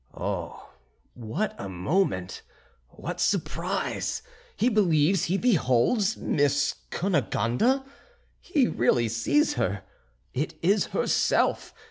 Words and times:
Oh! 0.17 0.73
what 1.13 1.55
a 1.59 1.69
moment! 1.69 2.41
what 2.89 3.21
surprise! 3.21 4.23
he 4.55 4.67
believes 4.67 5.25
he 5.25 5.37
beholds 5.37 6.17
Miss 6.17 6.73
Cunegonde? 6.89 7.83
he 8.41 8.67
really 8.67 9.07
sees 9.07 9.53
her! 9.61 9.83
it 10.33 10.55
is 10.63 10.85
herself! 10.87 11.71